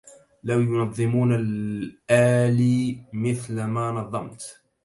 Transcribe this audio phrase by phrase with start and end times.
[0.47, 4.61] لو ينظمون اللآلي مثل ما نظمت